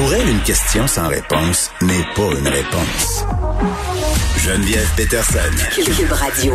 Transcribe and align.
Pour 0.00 0.14
elle, 0.14 0.30
une 0.30 0.40
question 0.40 0.86
sans 0.86 1.08
réponse 1.08 1.70
n'est 1.82 2.06
pas 2.16 2.30
une 2.40 2.48
réponse. 2.48 3.26
Geneviève 4.38 4.88
Peterson. 4.96 5.38
Cube 5.74 6.10
Radio. 6.10 6.54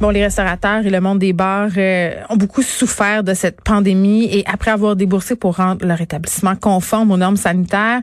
Bon, 0.00 0.10
les 0.10 0.22
restaurateurs 0.22 0.86
et 0.86 0.90
le 0.90 1.00
monde 1.00 1.18
des 1.18 1.32
bars 1.32 1.70
euh, 1.76 2.14
ont 2.28 2.36
beaucoup 2.36 2.62
souffert 2.62 3.24
de 3.24 3.34
cette 3.34 3.62
pandémie 3.62 4.28
et 4.30 4.44
après 4.46 4.70
avoir 4.70 4.94
déboursé 4.94 5.34
pour 5.34 5.56
rendre 5.56 5.84
leur 5.84 6.00
établissement 6.00 6.54
conforme 6.54 7.10
aux 7.10 7.16
normes 7.16 7.36
sanitaires, 7.36 8.00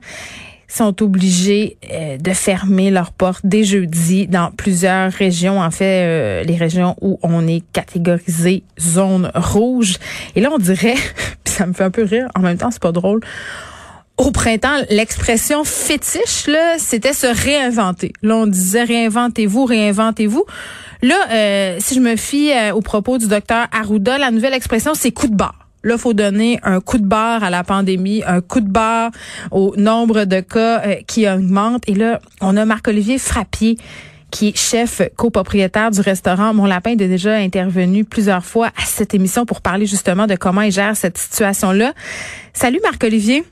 sont 0.67 1.01
obligés 1.01 1.77
euh, 1.89 2.17
de 2.17 2.31
fermer 2.31 2.91
leurs 2.91 3.13
portes 3.13 3.45
dès 3.45 3.63
jeudi 3.63 4.27
dans 4.27 4.51
plusieurs 4.51 5.09
régions, 5.13 5.61
en 5.61 5.71
fait 5.71 6.03
euh, 6.05 6.43
les 6.43 6.57
régions 6.57 6.97
où 6.99 7.17
on 7.23 7.47
est 7.47 7.63
catégorisé 7.71 8.63
zone 8.77 9.31
rouge. 9.35 9.99
Et 10.35 10.41
là 10.41 10.49
on 10.51 10.57
dirait, 10.57 10.95
puis 11.45 11.53
ça 11.53 11.65
me 11.65 11.71
fait 11.71 11.85
un 11.85 11.91
peu 11.91 12.03
rire, 12.03 12.27
en 12.35 12.41
même 12.41 12.57
temps 12.57 12.71
c'est 12.71 12.81
pas 12.81 12.91
drôle. 12.91 13.21
Au 14.17 14.29
printemps, 14.29 14.77
l'expression 14.91 15.63
fétiche, 15.63 16.45
là, 16.45 16.75
c'était 16.77 17.13
se 17.13 17.25
réinventer. 17.25 18.13
Là, 18.21 18.35
on 18.35 18.47
disait 18.47 18.83
réinventez-vous, 18.83 19.65
réinventez-vous. 19.65 20.45
Là, 21.01 21.15
euh, 21.31 21.77
si 21.79 21.95
je 21.95 21.99
me 21.99 22.15
fie 22.15 22.51
euh, 22.51 22.73
aux 22.73 22.81
propos 22.81 23.17
du 23.17 23.27
docteur 23.27 23.67
Arruda, 23.71 24.19
la 24.19 24.29
nouvelle 24.29 24.53
expression, 24.53 24.93
c'est 24.93 25.11
coup 25.11 25.27
de 25.27 25.35
barre. 25.35 25.67
Là, 25.83 25.97
faut 25.97 26.13
donner 26.13 26.59
un 26.61 26.79
coup 26.79 26.99
de 26.99 27.05
barre 27.05 27.43
à 27.43 27.49
la 27.49 27.63
pandémie, 27.63 28.23
un 28.25 28.39
coup 28.39 28.61
de 28.61 28.69
barre 28.69 29.09
au 29.49 29.73
nombre 29.77 30.25
de 30.25 30.41
cas 30.41 30.81
euh, 30.85 30.95
qui 31.07 31.27
augmente. 31.27 31.83
Et 31.87 31.95
là, 31.95 32.21
on 32.39 32.55
a 32.55 32.65
Marc-Olivier 32.65 33.17
Frappier 33.17 33.77
qui 34.29 34.49
est 34.49 34.57
chef 34.57 35.01
copropriétaire 35.15 35.91
du 35.91 36.01
restaurant 36.01 36.55
Mon 36.55 36.65
Lapin, 36.65 36.91
est 36.91 36.95
déjà 36.95 37.35
intervenu 37.35 38.03
plusieurs 38.03 38.45
fois 38.45 38.67
à 38.67 38.85
cette 38.85 39.13
émission 39.13 39.45
pour 39.45 39.61
parler 39.61 39.85
justement 39.85 40.25
de 40.25 40.35
comment 40.35 40.61
il 40.61 40.71
gère 40.71 40.95
cette 40.95 41.17
situation-là. 41.19 41.93
Salut 42.51 42.79
Marc-Olivier. 42.83 43.43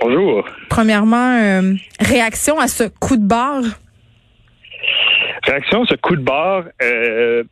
Bonjour. 0.00 0.48
Premièrement, 0.68 1.38
réaction 2.00 2.58
à 2.58 2.68
ce 2.68 2.84
coup 2.84 3.16
de 3.16 3.26
barre? 3.26 3.62
Réaction, 5.46 5.84
ce 5.84 5.94
coup 5.94 6.16
de 6.16 6.22
barre, 6.22 6.64
euh, 6.82 7.44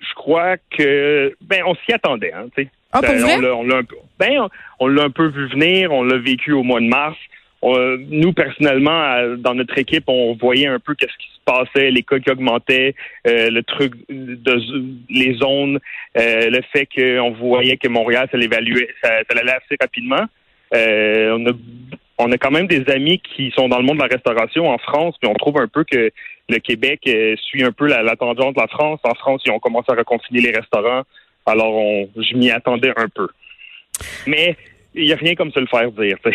je 0.00 0.14
crois 0.14 0.56
que 0.76 1.34
ben 1.40 1.62
on 1.66 1.74
s'y 1.76 1.92
attendait, 1.92 2.32
hein, 2.32 2.46
tu 2.56 2.64
sais. 2.64 2.70
Ah? 2.92 3.00
On 3.02 3.64
l'a 3.64 3.76
un 3.76 3.84
peu, 3.84 3.96
ben 4.18 4.48
on 4.80 4.88
l'a 4.88 5.04
un 5.04 5.10
peu 5.10 5.26
vu 5.28 5.48
venir, 5.48 5.92
on 5.92 6.02
l'a 6.02 6.18
vécu 6.18 6.52
au 6.52 6.62
mois 6.62 6.80
de 6.80 6.86
mars. 6.86 7.16
On, 7.62 7.96
nous 8.10 8.32
personnellement, 8.32 9.36
dans 9.38 9.54
notre 9.54 9.76
équipe, 9.78 10.04
on 10.06 10.34
voyait 10.34 10.66
un 10.66 10.78
peu 10.78 10.94
qu'est-ce 10.94 11.16
qui 11.18 11.28
se 11.34 11.40
passait, 11.44 11.90
les 11.90 12.02
cas 12.02 12.18
qui 12.18 12.30
augmentaient, 12.30 12.94
euh, 13.26 13.50
le 13.50 13.62
truc 13.62 13.94
de 14.08 14.60
les 15.08 15.34
zones, 15.34 15.78
euh, 16.18 16.50
le 16.50 16.60
fait 16.72 16.86
qu'on 16.86 17.32
voyait 17.32 17.76
que 17.76 17.88
Montréal, 17.88 18.28
ça 18.30 18.36
l'évaluait, 18.36 18.88
ça, 19.02 19.10
ça 19.28 19.38
allait 19.38 19.52
assez 19.52 19.76
rapidement. 19.80 20.26
Euh, 20.74 21.36
on 21.38 21.46
a 21.46 21.52
on 22.18 22.32
a 22.32 22.38
quand 22.38 22.50
même 22.50 22.66
des 22.66 22.88
amis 22.90 23.20
qui 23.20 23.52
sont 23.54 23.68
dans 23.68 23.78
le 23.78 23.84
monde 23.84 23.98
de 23.98 24.02
la 24.02 24.08
restauration 24.08 24.70
en 24.70 24.78
France, 24.78 25.16
puis 25.20 25.30
on 25.30 25.34
trouve 25.34 25.58
un 25.58 25.68
peu 25.68 25.84
que 25.84 26.10
le 26.48 26.58
Québec 26.58 27.00
euh, 27.08 27.36
suit 27.36 27.62
un 27.62 27.72
peu 27.72 27.86
la, 27.86 28.16
tangente 28.16 28.56
de 28.56 28.60
la 28.60 28.68
France. 28.68 29.00
En 29.04 29.14
France, 29.14 29.42
ils 29.44 29.52
ont 29.52 29.58
commencé 29.58 29.92
à 29.92 29.94
reconfiner 29.94 30.40
les 30.40 30.52
restaurants, 30.52 31.02
alors 31.44 31.74
on, 31.74 32.08
je 32.16 32.34
m'y 32.36 32.50
attendais 32.50 32.92
un 32.96 33.08
peu. 33.08 33.28
Mais 34.26 34.56
il 34.96 35.04
n'y 35.06 35.12
a 35.12 35.16
rien 35.16 35.34
comme 35.34 35.50
se 35.52 35.60
le 35.60 35.66
faire 35.66 35.90
dire. 35.92 36.16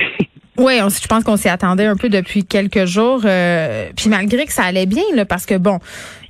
Oui, 0.57 0.77
je 0.79 1.07
pense 1.07 1.23
qu'on 1.23 1.37
s'y 1.37 1.47
attendait 1.47 1.85
un 1.85 1.95
peu 1.95 2.09
depuis 2.09 2.43
quelques 2.43 2.83
jours. 2.85 3.21
Euh, 3.25 3.87
puis 3.95 4.09
malgré 4.09 4.45
que 4.45 4.51
ça 4.51 4.63
allait 4.63 4.85
bien, 4.85 5.01
là, 5.15 5.25
parce 5.25 5.45
que 5.47 5.57
bon, 5.57 5.79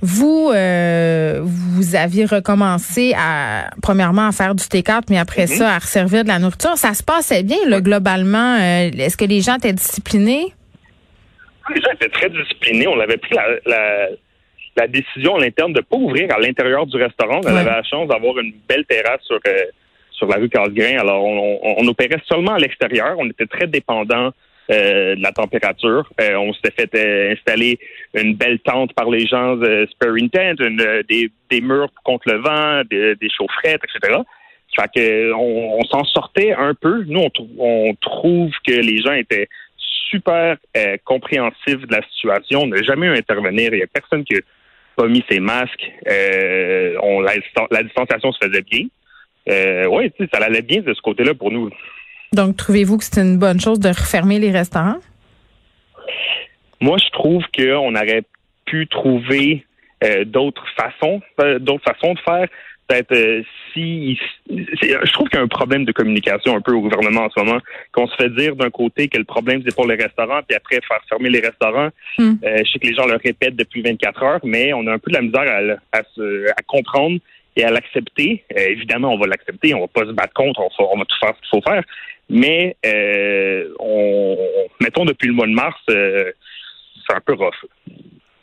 vous 0.00 0.50
euh, 0.54 1.40
vous 1.42 1.96
aviez 1.96 2.24
recommencé 2.24 3.14
à 3.18 3.68
premièrement 3.82 4.28
à 4.28 4.32
faire 4.32 4.54
du 4.54 4.62
T4, 4.62 5.02
mais 5.10 5.18
après 5.18 5.42
Mhm. 5.42 5.46
ça 5.48 5.70
à 5.74 5.78
resservir 5.78 6.22
de 6.22 6.28
la 6.28 6.38
nourriture. 6.38 6.76
Ça 6.76 6.94
se 6.94 7.02
passait 7.02 7.42
bien, 7.42 7.58
là, 7.66 7.80
globalement. 7.82 8.54
Euh, 8.58 8.90
Est-ce 8.96 9.16
que 9.18 9.24
les 9.26 9.40
gens 9.42 9.56
étaient 9.56 9.72
disciplinés? 9.74 10.54
Les 11.74 11.80
gens 11.82 11.90
étaient 11.94 12.08
très 12.08 12.30
disciplinés. 12.30 12.86
On 12.86 13.00
avait 13.00 13.18
pris 13.18 13.34
la, 13.34 13.44
la, 13.66 14.06
la 14.76 14.86
décision 14.86 15.34
à 15.36 15.40
l'interne 15.40 15.72
de 15.72 15.80
ne 15.80 15.84
pas 15.84 15.96
ouvrir 15.96 16.28
à 16.34 16.38
l'intérieur 16.38 16.86
du 16.86 16.96
restaurant. 16.96 17.40
On 17.44 17.46
Ouais. 17.52 17.58
avait 17.58 17.70
la 17.70 17.82
chance 17.82 18.08
d'avoir 18.08 18.38
une 18.38 18.52
belle 18.68 18.84
terrasse 18.88 19.20
sur, 19.26 19.38
sur 20.22 20.30
la 20.30 20.36
rue 20.36 20.48
Casgrain. 20.48 20.98
Alors, 20.98 21.24
on, 21.24 21.86
opérait 21.88 22.22
seulement 22.28 22.52
à 22.52 22.58
l'extérieur. 22.58 23.16
On 23.18 23.28
était 23.28 23.46
très 23.46 23.66
dépendant 23.66 24.30
euh, 24.70 25.16
de 25.16 25.22
la 25.22 25.32
température. 25.32 26.08
Euh, 26.20 26.36
on 26.36 26.52
s'était 26.54 26.86
fait 26.86 26.94
euh, 26.94 27.32
installer 27.32 27.78
une 28.14 28.34
belle 28.36 28.60
tente 28.60 28.92
par 28.94 29.10
les 29.10 29.26
gens 29.26 29.56
de 29.56 29.88
Sparing 29.90 30.30
Tent, 30.30 30.54
des, 30.60 31.60
murs 31.60 31.90
contre 32.04 32.30
le 32.30 32.38
vent, 32.38 32.82
des, 32.88 33.16
des 33.16 33.28
chaufferettes, 33.30 33.80
etc. 33.84 34.20
Fait 34.76 34.88
que 34.94 35.32
on, 35.34 35.82
s'en 35.90 36.04
sortait 36.04 36.52
un 36.52 36.74
peu. 36.74 37.04
Nous, 37.06 37.20
on, 37.20 37.30
trou- 37.30 37.50
on 37.58 37.94
trouve 38.00 38.52
que 38.66 38.72
les 38.72 38.98
gens 38.98 39.12
étaient 39.12 39.48
super 40.10 40.56
compréhensifs 41.04 41.86
de 41.86 41.92
la 41.92 42.02
situation. 42.14 42.60
On 42.60 42.66
n'a 42.68 42.82
jamais 42.82 43.06
eu 43.06 43.10
à 43.10 43.18
intervenir. 43.18 43.70
Il 43.72 43.78
n'y 43.78 43.82
a 43.82 43.86
personne 43.86 44.24
qui 44.24 44.36
a 44.36 44.40
pas 44.96 45.08
mis 45.08 45.24
ses 45.28 45.40
masques. 45.40 45.90
La 46.06 47.82
distanciation 47.82 48.32
se 48.32 48.46
faisait 48.46 48.62
bien. 48.62 48.86
Euh, 49.48 49.86
oui, 49.86 50.12
ça 50.32 50.38
allait 50.38 50.62
bien 50.62 50.80
de 50.80 50.94
ce 50.94 51.00
côté-là 51.00 51.34
pour 51.34 51.50
nous. 51.50 51.70
Donc, 52.32 52.56
trouvez-vous 52.56 52.98
que 52.98 53.04
c'est 53.04 53.20
une 53.20 53.38
bonne 53.38 53.60
chose 53.60 53.78
de 53.78 53.88
refermer 53.88 54.38
les 54.38 54.50
restaurants? 54.50 54.98
Moi, 56.80 56.98
je 56.98 57.10
trouve 57.10 57.44
qu'on 57.56 57.94
aurait 57.94 58.24
pu 58.64 58.86
trouver 58.86 59.64
euh, 60.02 60.24
d'autres 60.24 60.66
façons, 60.76 61.20
euh, 61.40 61.58
d'autres 61.58 61.84
façons 61.84 62.14
de 62.14 62.18
faire. 62.20 62.48
Peut-être 62.88 63.12
euh, 63.12 63.42
si 63.72 64.18
je 64.50 65.12
trouve 65.12 65.28
qu'il 65.28 65.38
y 65.38 65.40
a 65.40 65.44
un 65.44 65.48
problème 65.48 65.84
de 65.84 65.92
communication 65.92 66.56
un 66.56 66.60
peu 66.60 66.72
au 66.72 66.80
gouvernement 66.80 67.22
en 67.26 67.30
ce 67.30 67.40
moment, 67.40 67.60
qu'on 67.92 68.06
se 68.08 68.16
fait 68.16 68.30
dire 68.30 68.56
d'un 68.56 68.70
côté 68.70 69.08
que 69.08 69.16
le 69.16 69.24
problème 69.24 69.62
c'est 69.64 69.74
pour 69.74 69.86
les 69.86 69.94
restaurants, 69.94 70.40
puis 70.46 70.56
après 70.56 70.80
faire 70.86 71.00
fermer 71.08 71.30
les 71.30 71.40
restaurants. 71.40 71.90
Hmm. 72.18 72.34
Euh, 72.44 72.58
je 72.64 72.70
sais 72.70 72.78
que 72.80 72.86
les 72.86 72.94
gens 72.94 73.06
le 73.06 73.16
répètent 73.16 73.56
depuis 73.56 73.82
24 73.82 74.22
heures, 74.22 74.40
mais 74.42 74.72
on 74.72 74.86
a 74.88 74.92
un 74.92 74.98
peu 74.98 75.10
de 75.10 75.16
la 75.16 75.22
misère 75.22 75.78
à 75.92 76.62
comprendre 76.66 77.18
et 77.56 77.64
à 77.64 77.70
l'accepter. 77.70 78.44
Euh, 78.56 78.68
évidemment, 78.68 79.12
on 79.12 79.18
va 79.18 79.26
l'accepter, 79.26 79.74
on 79.74 79.80
va 79.80 79.88
pas 79.88 80.06
se 80.06 80.12
battre 80.12 80.32
contre, 80.34 80.60
on, 80.60 80.98
va 80.98 81.04
tout 81.04 81.16
faire 81.20 81.34
ce 81.36 81.40
qu'il 81.40 81.60
faut 81.60 81.70
faire. 81.70 81.82
Mais 82.28 82.76
euh, 82.86 83.68
on, 83.78 84.36
mettons 84.80 85.04
depuis 85.04 85.28
le 85.28 85.34
mois 85.34 85.46
de 85.46 85.52
mars, 85.52 85.78
euh, 85.90 86.32
c'est 87.06 87.14
un 87.14 87.20
peu 87.20 87.34
rough. 87.34 87.52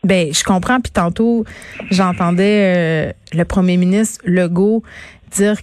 Ben, 0.03 0.33
je 0.33 0.43
comprends. 0.43 0.79
Puis 0.79 0.91
tantôt, 0.91 1.43
j'entendais 1.91 3.13
le 3.33 3.43
premier 3.45 3.77
ministre 3.77 4.21
Legault 4.25 4.83
dire 5.31 5.57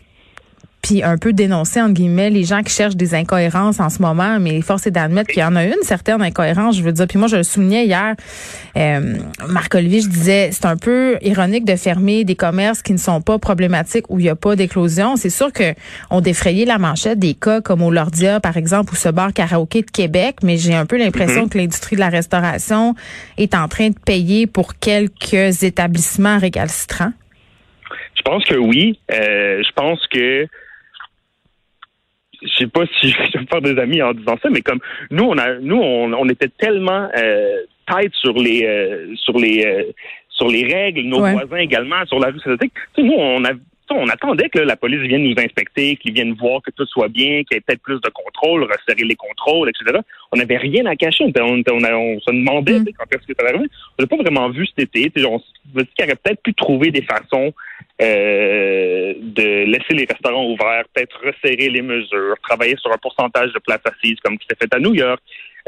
puis 0.86 1.02
un 1.02 1.18
peu 1.18 1.32
dénoncer, 1.32 1.80
entre 1.80 1.94
guillemets, 1.94 2.30
les 2.30 2.44
gens 2.44 2.62
qui 2.62 2.72
cherchent 2.72 2.94
des 2.94 3.14
incohérences 3.14 3.80
en 3.80 3.90
ce 3.90 4.00
moment, 4.00 4.38
mais 4.38 4.60
force 4.60 4.86
est 4.86 4.92
d'admettre 4.92 5.30
qu'il 5.30 5.42
y 5.42 5.44
en 5.44 5.56
a 5.56 5.64
une 5.64 5.82
certaine 5.82 6.22
incohérence, 6.22 6.76
je 6.76 6.82
veux 6.82 6.92
dire. 6.92 7.08
Puis 7.08 7.18
moi, 7.18 7.26
je 7.26 7.36
le 7.36 7.42
soulignais 7.42 7.86
hier, 7.86 8.14
euh, 8.76 9.16
Marc-Olivier, 9.48 10.00
je 10.00 10.08
disais, 10.08 10.50
c'est 10.52 10.66
un 10.66 10.76
peu 10.76 11.18
ironique 11.22 11.64
de 11.64 11.74
fermer 11.74 12.22
des 12.22 12.36
commerces 12.36 12.82
qui 12.82 12.92
ne 12.92 12.98
sont 12.98 13.20
pas 13.20 13.38
problématiques 13.38 14.08
où 14.10 14.20
il 14.20 14.22
n'y 14.22 14.28
a 14.28 14.36
pas 14.36 14.54
d'éclosion. 14.54 15.16
C'est 15.16 15.30
sûr 15.30 15.52
que 15.52 15.74
on 16.10 16.20
défrayait 16.20 16.64
la 16.64 16.78
manchette 16.78 17.18
des 17.18 17.34
cas 17.34 17.60
comme 17.60 17.82
au 17.82 17.90
Lordia, 17.90 18.38
par 18.38 18.56
exemple, 18.56 18.92
ou 18.92 18.96
ce 18.96 19.08
bar 19.08 19.32
karaoké 19.32 19.82
de 19.82 19.90
Québec, 19.90 20.36
mais 20.44 20.56
j'ai 20.56 20.74
un 20.74 20.86
peu 20.86 20.98
l'impression 20.98 21.48
que 21.48 21.58
l'industrie 21.58 21.96
de 21.96 22.00
la 22.00 22.10
restauration 22.10 22.94
est 23.38 23.56
en 23.56 23.66
train 23.66 23.88
de 23.88 23.98
payer 23.98 24.46
pour 24.46 24.76
quelques 24.78 25.64
établissements 25.64 26.38
récalcitrants. 26.38 27.12
Je 28.14 28.22
pense 28.22 28.44
que 28.44 28.54
oui. 28.54 29.00
Euh, 29.12 29.62
je 29.62 29.72
pense 29.74 30.00
que 30.08 30.46
je 32.46 32.56
sais 32.58 32.66
pas 32.66 32.84
si 33.00 33.10
je 33.32 33.38
vais 33.38 33.46
faire 33.46 33.60
des 33.60 33.78
amis 33.78 34.02
en 34.02 34.12
disant 34.12 34.38
ça, 34.42 34.48
mais 34.50 34.62
comme 34.62 34.80
nous, 35.10 35.24
on 35.24 35.38
a, 35.38 35.54
nous, 35.60 35.76
on, 35.76 36.12
on 36.12 36.28
était 36.28 36.48
tellement 36.48 37.08
euh, 37.16 37.62
tête 37.86 38.12
sur 38.14 38.34
les, 38.34 38.64
euh, 38.64 39.14
sur 39.16 39.38
les, 39.38 39.64
euh, 39.64 39.92
sur 40.28 40.48
les 40.48 40.64
règles, 40.64 41.02
nos 41.02 41.20
Ouais. 41.20 41.32
voisins 41.32 41.58
également 41.58 42.04
sur 42.06 42.18
la 42.18 42.28
rue 42.28 42.40
sais, 42.40 43.02
nous, 43.02 43.14
on 43.14 43.44
a, 43.44 43.50
on 43.90 44.08
attendait 44.08 44.48
que 44.48 44.58
la 44.58 44.76
police 44.76 45.00
vienne 45.00 45.22
nous 45.22 45.34
inspecter, 45.38 45.96
qu'ils 45.96 46.12
viennent 46.12 46.34
voir 46.34 46.60
que 46.62 46.70
tout 46.70 46.86
soit 46.86 47.08
bien, 47.08 47.42
qu'il 47.44 47.54
y 47.54 47.56
ait 47.56 47.60
peut-être 47.60 47.82
plus 47.82 48.00
de 48.00 48.10
contrôle, 48.10 48.64
resserrer 48.64 49.06
les 49.06 49.14
contrôles, 49.14 49.68
etc. 49.68 50.00
On 50.32 50.36
n'avait 50.36 50.56
rien 50.56 50.84
à 50.86 50.96
cacher. 50.96 51.24
On, 51.24 51.28
on, 51.28 52.20
se 52.20 52.30
demandait 52.32 52.80
mm. 52.80 52.86
quand 52.98 53.04
est-ce 53.12 53.26
que 53.26 53.34
ça 53.38 53.46
allait 53.46 53.54
arriver. 53.54 53.70
On 53.98 54.02
n'a 54.02 54.08
pas 54.08 54.16
vraiment 54.16 54.50
vu 54.50 54.66
cet 54.66 54.94
été. 54.96 55.24
On 55.24 55.38
se 55.38 55.44
dit 55.74 55.86
qu'il 55.96 56.04
aurait 56.04 56.16
peut-être 56.16 56.42
pu 56.42 56.54
trouver 56.54 56.90
des 56.90 57.02
façons 57.02 57.52
euh, 58.00 59.14
de 59.18 59.64
laisser 59.64 59.94
les 59.94 60.04
restaurants 60.04 60.46
ouverts, 60.46 60.84
peut-être 60.92 61.18
resserrer 61.24 61.70
les 61.70 61.82
mesures, 61.82 62.36
travailler 62.42 62.76
sur 62.76 62.92
un 62.92 62.98
pourcentage 62.98 63.52
de 63.52 63.58
places 63.58 63.80
assises 63.84 64.18
comme 64.22 64.38
qui 64.38 64.46
s'est 64.48 64.56
fait 64.60 64.74
à 64.74 64.78
New 64.78 64.94
York. 64.94 65.22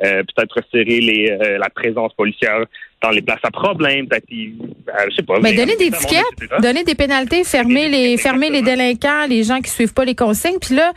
Euh, 0.04 0.22
peut-être 0.22 0.54
resserrer 0.54 1.00
les, 1.00 1.30
euh, 1.30 1.58
la 1.58 1.68
présence 1.70 2.12
policière 2.14 2.64
dans 3.02 3.10
les 3.10 3.20
places 3.20 3.40
à 3.42 3.50
problème, 3.50 4.06
peut-être, 4.06 4.26
euh, 4.30 5.06
je 5.10 5.16
sais 5.16 5.22
pas. 5.22 5.40
Mais 5.40 5.54
donner 5.54 5.76
des 5.76 5.90
tickets, 5.90 6.22
donner 6.60 6.84
des 6.84 6.94
pénalités, 6.94 7.42
fermer 7.42 7.88
les, 7.88 8.16
fermer 8.16 8.48
les 8.50 8.62
délinquants, 8.62 9.26
les 9.28 9.42
gens 9.42 9.60
qui 9.60 9.70
suivent 9.70 9.94
pas 9.94 10.04
les 10.04 10.14
consignes. 10.14 10.58
Puis 10.60 10.76
là, 10.76 10.92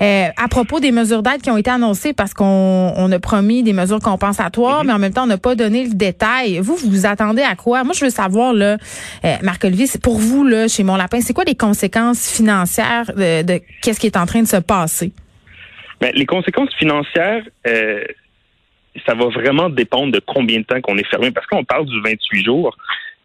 à 0.00 0.48
propos 0.48 0.78
des 0.78 0.92
mesures 0.92 1.22
d'aide 1.22 1.42
qui 1.42 1.50
ont 1.50 1.56
été 1.56 1.70
annoncées, 1.70 2.12
parce 2.12 2.32
qu'on 2.32 2.92
on 2.96 3.10
a 3.10 3.18
promis 3.18 3.62
des 3.64 3.72
mesures 3.72 4.00
compensatoires, 4.00 4.82
mm-hmm. 4.82 4.86
mais 4.86 4.92
en 4.92 4.98
même 4.98 5.12
temps, 5.12 5.24
on 5.24 5.28
n'a 5.28 5.38
pas 5.38 5.56
donné 5.56 5.84
le 5.84 5.94
détail. 5.94 6.58
Vous, 6.58 6.76
vous 6.76 6.90
vous 6.90 7.06
attendez 7.06 7.42
à 7.42 7.56
quoi? 7.56 7.82
Moi, 7.82 7.92
je 7.98 8.04
veux 8.04 8.10
savoir, 8.10 8.52
là, 8.52 8.76
Marc-Olivier, 9.42 9.86
pour 10.02 10.18
vous, 10.18 10.44
là, 10.44 10.68
chez 10.68 10.84
Mon 10.84 10.96
Lapin, 10.96 11.20
c'est 11.20 11.34
quoi 11.34 11.44
les 11.44 11.56
conséquences 11.56 12.30
financières 12.30 13.12
de, 13.16 13.42
de 13.42 13.60
qu'est-ce 13.82 13.98
qui 13.98 14.06
est 14.06 14.16
en 14.16 14.26
train 14.26 14.42
de 14.42 14.48
se 14.48 14.58
passer? 14.58 15.12
Ben, 16.00 16.12
les 16.14 16.26
conséquences 16.26 16.74
financières, 16.74 17.44
euh, 17.66 18.04
ça 19.06 19.14
va 19.14 19.26
vraiment 19.26 19.68
dépendre 19.68 20.12
de 20.12 20.20
combien 20.20 20.60
de 20.60 20.64
temps 20.64 20.80
qu'on 20.80 20.96
est 20.98 21.08
fermé. 21.08 21.30
Parce 21.30 21.46
qu'on 21.46 21.64
parle 21.64 21.86
du 21.86 22.00
28 22.00 22.44
jours, 22.44 22.76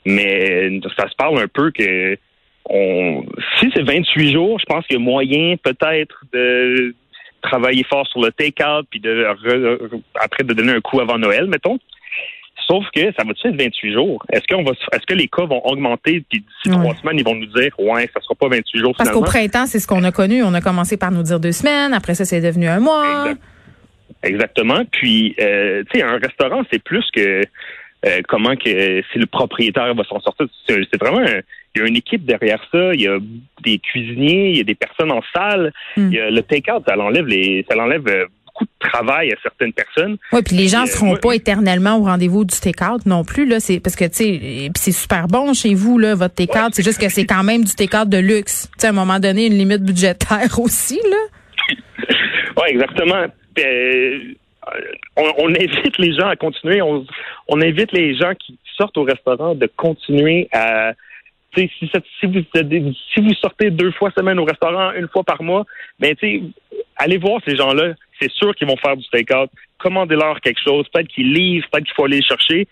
mais 0.06 0.80
ça 0.98 1.07
se 1.10 1.16
parle 1.16 1.39
un 1.39 1.48
peu 1.48 1.71
que 1.71 2.18
on, 2.69 3.24
si 3.60 3.71
c'est 3.74 3.83
28 3.83 4.31
jours, 4.31 4.60
je 4.60 4.66
pense 4.66 4.86
qu'il 4.86 4.98
y 4.98 5.00
a 5.00 5.04
moyen 5.04 5.56
peut-être 5.57 6.24
de 6.33 6.95
travailler 7.42 7.83
fort 7.83 8.06
sur 8.07 8.21
le 8.21 8.31
take-out 8.31 8.86
puis 8.89 9.00
de 9.00 9.25
après 10.19 10.44
de 10.44 10.54
donner 10.54 10.74
un 10.74 10.81
coup 10.81 11.00
avant 11.00 11.18
Noël, 11.18 11.48
mettons. 11.48 11.80
Sauf 12.68 12.86
que 12.94 13.01
ça 13.18 13.24
va 13.24 13.31
être 13.31 13.57
28 13.57 13.94
jours? 13.94 14.24
Est-ce 14.31 14.44
qu'on 14.48 14.63
va 14.63 14.74
est-ce 14.92 15.06
que 15.07 15.15
les 15.15 15.27
cas 15.27 15.45
vont 15.45 15.65
augmenter 15.65 16.24
puis 16.30 16.42
d'ici 16.42 16.69
trois 16.69 16.94
semaines 16.95 17.18
ils 17.18 17.25
vont 17.25 17.33
nous 17.33 17.48
dire 17.48 17.72
ouais 17.80 18.07
ça 18.13 18.22
sera 18.22 18.36
pas 18.36 18.48
28 18.50 18.80
jours 18.80 18.94
Parce 18.98 19.10
qu'au 19.10 19.22
printemps 19.22 19.65
c'est 19.65 19.80
ce 19.80 19.88
qu'on 19.88 20.04
a 20.04 20.12
connu. 20.12 20.44
On 20.44 20.54
a 20.54 20.62
commencé 20.62 20.98
par 20.98 21.12
nous 21.12 21.24
dire 21.24 21.39
deux 21.39 21.54
semaines. 21.54 21.94
Après 21.94 22.13
ça 22.13 22.25
c'est 22.25 22.42
devenu 22.42 22.68
un 22.68 22.80
mois. 22.80 23.33
Exactement. 24.24 24.83
Puis, 24.92 25.36
euh, 25.39 25.83
tu 25.92 26.00
sais, 26.00 26.06
un 26.06 26.18
restaurant, 26.18 26.63
c'est 26.71 26.83
plus 26.83 27.06
que 27.16 27.44
euh, 28.06 28.21
comment 28.27 28.56
que 28.56 29.01
si 29.12 29.19
le 29.19 29.25
propriétaire 29.25 29.94
va 29.94 30.04
s'en 30.06 30.19
sortir. 30.21 30.48
C'est 30.68 31.00
vraiment 31.00 31.25
il 31.75 31.81
y 31.81 31.83
a 31.83 31.88
une 31.88 31.98
équipe 31.98 32.25
derrière 32.25 32.62
ça. 32.71 32.94
Il 32.94 33.01
y 33.01 33.07
a 33.07 33.18
des 33.63 33.80
cuisiniers, 33.80 34.51
il 34.51 34.57
y 34.57 34.62
a 34.62 34.63
des 34.63 34.75
personnes 34.75 35.12
en 35.12 35.21
salle. 35.33 35.74
Hmm. 35.98 36.10
Il 36.12 36.13
y 36.13 36.19
a 36.19 36.30
le 36.30 36.42
take-out, 36.42 36.83
ça 36.88 36.95
l'enlève 36.95 37.25
les, 37.25 37.66
ça 37.69 37.75
l'enlève 37.75 38.07
euh, 38.07 38.25
beaucoup 38.45 38.66
de 38.66 38.89
travail 38.89 39.31
à 39.31 39.36
certaines 39.44 39.74
personnes. 39.74 40.18
Oui, 40.31 40.42
puis 40.44 40.56
les 40.56 40.68
gens 40.68 40.83
ne 40.83 40.88
seront 40.88 41.15
pas 41.18 41.33
éternellement 41.33 41.98
au 41.98 42.04
rendez-vous 42.04 42.45
du 42.45 42.57
take-out 42.60 43.06
non 43.06 43.24
plus 43.24 43.45
là. 43.45 43.60
C'est 43.60 43.80
parce 43.80 43.95
que 43.95 44.06
tu 44.06 44.15
sais, 44.15 44.72
c'est 44.75 44.92
super 44.92 45.27
bon 45.27 45.54
chez 45.54 45.74
vous 45.75 46.00
là, 46.00 46.15
votre 46.15 46.36
take-out. 46.36 46.74
c'est 46.74 46.83
juste 46.83 47.00
que 47.00 47.10
c'est 47.10 47.25
quand 47.25 47.44
même 47.44 47.63
du 47.63 47.75
take-out 47.75 48.10
de 48.10 48.18
luxe. 48.18 48.69
Tu 48.74 48.81
sais, 48.81 48.88
à 48.88 48.89
un 48.92 48.94
moment 48.94 49.19
donné, 49.19 49.48
une 49.48 49.57
limite 49.57 49.83
budgétaire 49.83 50.57
aussi 50.60 51.00
là. 51.10 52.07
oui, 52.57 52.69
exactement. 52.69 53.25
Euh, 53.65 54.33
on, 55.15 55.50
invite 55.50 55.97
les 55.97 56.13
gens 56.13 56.27
à 56.27 56.35
continuer. 56.35 56.81
On, 56.81 57.06
invite 57.61 57.91
les 57.91 58.15
gens 58.15 58.33
qui 58.35 58.57
sortent 58.77 58.97
au 58.97 59.03
restaurant 59.03 59.56
de 59.56 59.69
continuer 59.75 60.47
à. 60.51 60.94
Si, 61.56 61.69
si, 61.79 61.89
vous, 62.27 62.41
si 62.53 63.21
vous 63.21 63.33
sortez 63.33 63.71
deux 63.71 63.91
fois 63.91 64.11
semaine 64.15 64.39
au 64.39 64.45
restaurant, 64.45 64.91
une 64.91 65.07
fois 65.07 65.23
par 65.23 65.41
mois, 65.41 65.65
ben, 66.00 66.15
allez 66.95 67.17
voir 67.17 67.41
ces 67.47 67.56
gens-là. 67.56 67.94
C'est 68.21 68.31
sûr 68.31 68.53
qu'ils 68.53 68.67
vont 68.67 68.77
faire 68.77 68.95
du 68.95 69.06
take-out. 69.09 69.50
Commandez-leur 69.79 70.41
quelque 70.41 70.62
chose. 70.63 70.88
Peut-être 70.94 71.07
qu'ils 71.07 71.33
livrent, 71.33 71.67
peut-être 71.71 71.85
qu'il 71.85 71.95
faut 71.95 72.05
aller 72.05 72.17
les 72.17 72.23
chercher. 72.23 72.67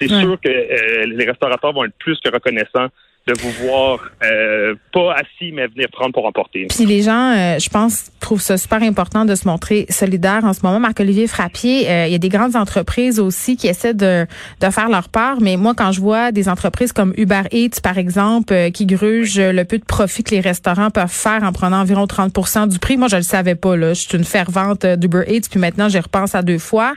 C'est 0.00 0.08
sûr 0.08 0.40
que 0.40 0.48
euh, 0.48 1.04
les 1.06 1.24
restaurateurs 1.24 1.72
vont 1.72 1.84
être 1.84 1.96
plus 1.98 2.18
que 2.18 2.28
reconnaissants 2.28 2.88
de 3.26 3.34
vous 3.40 3.50
voir 3.66 3.98
euh, 4.22 4.76
pas 4.92 5.14
assis, 5.14 5.50
mais 5.52 5.66
venir 5.66 5.88
prendre 5.90 6.12
pour 6.12 6.26
emporter. 6.26 6.66
Puis 6.68 6.86
les 6.86 7.02
gens, 7.02 7.32
euh, 7.34 7.58
je 7.58 7.68
pense, 7.68 8.12
trouvent 8.20 8.40
ça 8.40 8.56
super 8.56 8.80
important 8.82 9.24
de 9.24 9.34
se 9.34 9.48
montrer 9.48 9.86
solidaire 9.88 10.44
en 10.44 10.52
ce 10.52 10.60
moment. 10.62 10.78
Marc-Olivier 10.78 11.26
Frappier, 11.26 11.90
euh, 11.90 12.06
il 12.06 12.12
y 12.12 12.14
a 12.14 12.18
des 12.18 12.28
grandes 12.28 12.54
entreprises 12.54 13.18
aussi 13.18 13.56
qui 13.56 13.66
essaient 13.66 13.94
de, 13.94 14.26
de 14.60 14.70
faire 14.70 14.88
leur 14.88 15.08
part, 15.08 15.40
mais 15.40 15.56
moi, 15.56 15.74
quand 15.76 15.90
je 15.90 16.00
vois 16.00 16.30
des 16.30 16.48
entreprises 16.48 16.92
comme 16.92 17.14
Uber 17.16 17.42
Eats, 17.50 17.80
par 17.82 17.98
exemple, 17.98 18.70
qui 18.70 18.86
grugent 18.86 19.40
le 19.40 19.64
peu 19.64 19.78
de 19.78 19.84
profit 19.84 20.22
que 20.22 20.30
les 20.30 20.40
restaurants 20.40 20.90
peuvent 20.90 21.08
faire 21.08 21.42
en 21.42 21.52
prenant 21.52 21.80
environ 21.80 22.04
30% 22.04 22.68
du 22.68 22.78
prix, 22.78 22.96
moi, 22.96 23.08
je 23.08 23.16
le 23.16 23.22
savais 23.22 23.56
pas. 23.56 23.76
Là. 23.76 23.88
Je 23.92 24.02
suis 24.02 24.16
une 24.16 24.24
fervente 24.24 24.86
d'Uber 24.86 25.24
Eats, 25.26 25.48
puis 25.50 25.58
maintenant, 25.58 25.88
j'y 25.88 25.98
repense 25.98 26.36
à 26.36 26.42
deux 26.42 26.58
fois. 26.58 26.94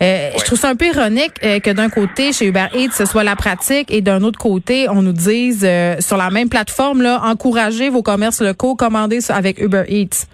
Je 0.00 0.44
trouve 0.44 0.58
ça 0.58 0.68
un 0.68 0.76
peu 0.76 0.88
ironique 0.88 1.40
que 1.40 1.72
d'un 1.72 1.88
côté, 1.88 2.34
chez 2.34 2.46
Uber 2.46 2.66
Eats, 2.74 2.92
ce 2.92 3.06
soit 3.06 3.24
la 3.24 3.36
pratique, 3.36 3.90
et 3.90 4.02
d'un 4.02 4.22
autre 4.22 4.38
côté, 4.38 4.86
on 4.90 5.00
nous 5.00 5.12
dise 5.12 5.69
euh, 5.70 6.00
sur 6.00 6.16
la 6.16 6.30
même 6.30 6.48
plateforme, 6.48 7.04
encourager 7.06 7.88
vos 7.88 8.02
commerces 8.02 8.40
locaux, 8.40 8.74
commander 8.74 9.18
avec 9.30 9.58
Uber 9.60 9.84
Eats. 9.88 10.26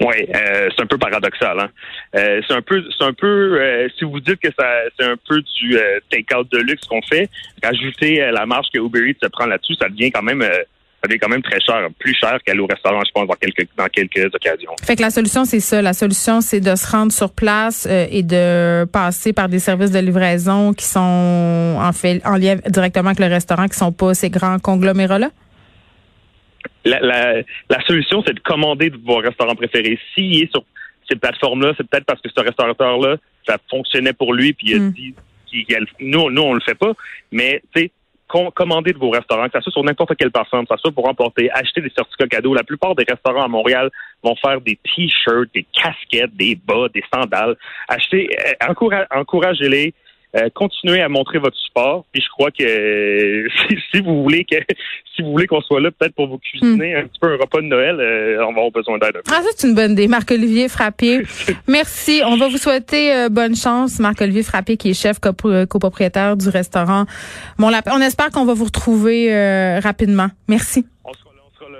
Oui, 0.00 0.14
euh, 0.34 0.68
c'est 0.74 0.82
un 0.82 0.86
peu 0.86 0.98
paradoxal. 0.98 1.60
Hein? 1.60 1.68
Euh, 2.16 2.40
c'est 2.46 2.54
un 2.54 2.62
peu, 2.62 2.82
peu. 3.18 3.88
si 3.98 4.04
vous 4.04 4.20
dites 4.20 4.40
que 4.40 4.48
c'est 4.56 5.04
un 5.04 5.16
peu 5.28 5.40
du 5.40 5.76
take-out 6.10 6.50
de 6.50 6.58
luxe 6.58 6.84
qu'on 6.86 7.02
fait, 7.02 7.28
rajouter 7.62 8.30
la 8.32 8.46
marge 8.46 8.66
que 8.72 8.78
Uber 8.78 9.08
Eats 9.08 9.18
se 9.22 9.28
prend 9.28 9.46
là-dessus, 9.46 9.74
ça 9.74 9.88
devient 9.88 10.10
quand 10.10 10.22
même 10.22 10.44
ça 11.02 11.08
devient 11.08 11.18
quand 11.18 11.28
même 11.28 11.42
très 11.42 11.60
cher, 11.60 11.88
plus 11.98 12.14
cher 12.14 12.38
qu'aller 12.44 12.60
au 12.60 12.66
restaurant, 12.66 13.00
je 13.04 13.10
pense, 13.12 13.26
dans 13.26 13.34
quelques, 13.34 13.68
dans 13.76 13.86
quelques 13.86 14.32
occasions. 14.32 14.70
Fait 14.84 14.94
que 14.94 15.02
la 15.02 15.10
solution, 15.10 15.44
c'est 15.44 15.60
ça. 15.60 15.82
La 15.82 15.94
solution, 15.94 16.40
c'est 16.40 16.60
de 16.60 16.76
se 16.76 16.90
rendre 16.90 17.10
sur 17.10 17.32
place 17.32 17.88
euh, 17.90 18.06
et 18.10 18.22
de 18.22 18.84
passer 18.84 19.32
par 19.32 19.48
des 19.48 19.58
services 19.58 19.90
de 19.90 19.98
livraison 19.98 20.72
qui 20.72 20.84
sont 20.84 21.76
en 21.78 21.92
fait 21.92 22.24
en 22.24 22.36
lien 22.36 22.56
directement 22.68 23.08
avec 23.08 23.18
le 23.18 23.26
restaurant, 23.26 23.66
qui 23.66 23.76
sont 23.76 23.92
pas 23.92 24.14
ces 24.14 24.30
grands 24.30 24.58
conglomérats-là? 24.60 25.30
La, 26.84 27.00
la, 27.00 27.42
la 27.68 27.84
solution, 27.86 28.22
c'est 28.24 28.34
de 28.34 28.40
commander 28.40 28.90
de 28.90 28.98
vos 29.04 29.16
restaurants 29.16 29.54
préférés. 29.54 29.98
S'il 30.14 30.42
est 30.42 30.50
sur 30.52 30.64
cette 31.08 31.20
plateforme-là, 31.20 31.72
c'est 31.76 31.88
peut-être 31.88 32.06
parce 32.06 32.20
que 32.20 32.28
ce 32.34 32.42
restaurateur-là, 32.42 33.16
ça 33.46 33.56
fonctionnait 33.68 34.12
pour 34.12 34.34
lui, 34.34 34.52
puis 34.52 34.70
il 34.70 34.76
a 34.76 34.78
hmm. 34.78 34.92
dit, 34.92 35.14
nous, 36.00 36.30
nous, 36.30 36.42
on 36.42 36.54
le 36.54 36.60
fait 36.60 36.74
pas. 36.74 36.92
Mais, 37.30 37.62
tu 37.74 37.82
sais, 37.82 37.90
commander 38.54 38.92
de 38.92 38.98
vos 38.98 39.10
restaurants, 39.10 39.46
que 39.46 39.52
ça 39.52 39.60
soit 39.60 39.72
sur 39.72 39.84
n'importe 39.84 40.16
quelle 40.16 40.30
personne, 40.30 40.62
que 40.62 40.74
ça 40.74 40.76
soit 40.76 40.92
pour 40.92 41.08
emporter, 41.08 41.50
acheter 41.50 41.80
des 41.80 41.90
certificats 41.90 42.26
cadeaux. 42.26 42.54
La 42.54 42.64
plupart 42.64 42.94
des 42.94 43.04
restaurants 43.08 43.44
à 43.44 43.48
Montréal 43.48 43.90
vont 44.22 44.34
faire 44.36 44.60
des 44.60 44.78
t-shirts, 44.82 45.52
des 45.54 45.66
casquettes, 45.72 46.34
des 46.36 46.56
bas, 46.56 46.88
des 46.92 47.04
sandales. 47.12 47.56
Acheter, 47.88 48.28
euh, 48.62 49.04
encouragez-les. 49.14 49.94
Euh, 50.34 50.48
continuez 50.54 51.02
à 51.02 51.10
montrer 51.10 51.38
votre 51.38 51.56
support. 51.58 52.06
Puis 52.10 52.22
je 52.22 52.28
crois 52.30 52.50
que 52.50 53.46
si, 53.92 54.00
vous 54.00 54.22
voulez 54.22 54.44
que 54.44 54.56
si 55.14 55.22
vous 55.22 55.30
voulez 55.30 55.46
qu'on 55.46 55.60
soit 55.60 55.80
là, 55.80 55.90
peut-être 55.90 56.14
pour 56.14 56.26
vous 56.26 56.38
cuisiner 56.38 56.94
hmm. 56.94 56.98
un 56.98 57.06
petit 57.06 57.18
peu 57.20 57.34
un 57.34 57.36
repas 57.36 57.60
de 57.60 57.66
Noël, 57.66 58.00
euh, 58.00 58.38
on 58.40 58.52
va 58.52 58.60
avoir 58.60 58.70
besoin 58.70 58.98
d'aide. 58.98 59.18
Ah, 59.30 59.40
c'est 59.54 59.66
une 59.68 59.74
bonne 59.74 59.92
idée, 59.92 60.08
Marc-Olivier 60.08 60.68
Frappier. 60.68 61.22
Merci. 61.68 62.22
On 62.24 62.36
va 62.36 62.48
vous 62.48 62.56
souhaiter 62.56 63.14
euh, 63.14 63.28
bonne 63.28 63.54
chance, 63.54 63.98
Marc-Olivier 63.98 64.42
Frappier, 64.42 64.78
qui 64.78 64.90
est 64.90 64.94
chef 64.94 65.18
copropriétaire 65.20 66.36
du 66.36 66.48
restaurant 66.48 67.04
Mon 67.58 67.68
Lapin. 67.68 67.92
On 67.94 68.00
espère 68.00 68.30
qu'on 68.30 68.46
va 68.46 68.54
vous 68.54 68.64
retrouver 68.64 69.30
rapidement. 69.80 70.28
Merci. 70.48 70.86
On 71.04 71.12
sera 71.12 71.30
là, 71.34 71.42
on 71.46 71.58
sera 71.58 71.70
là. 71.70 71.78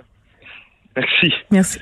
Merci. 0.97 1.32
Merci. 1.50 1.78